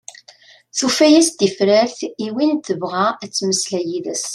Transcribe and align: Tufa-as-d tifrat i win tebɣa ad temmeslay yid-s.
Tufa-as-d 0.77 1.35
tifrat 1.39 1.97
i 2.25 2.27
win 2.35 2.53
tebɣa 2.67 3.07
ad 3.23 3.31
temmeslay 3.31 3.83
yid-s. 3.89 4.25